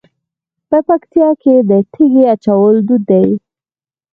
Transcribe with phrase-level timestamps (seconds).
[0.69, 3.27] په پکتیا کې د تیږې اچول دود دی.